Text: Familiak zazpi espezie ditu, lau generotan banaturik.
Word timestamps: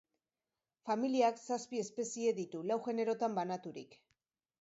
Familiak 0.87 1.37
zazpi 1.43 1.81
espezie 1.81 2.31
ditu, 2.39 2.61
lau 2.71 2.79
generotan 2.89 3.37
banaturik. 3.41 3.95